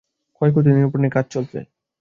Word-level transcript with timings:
ক্ষয়ক্ষতি 0.35 0.69
নিরূপণের 0.71 1.11
কাজ 1.15 1.25
চলছে। 1.33 1.57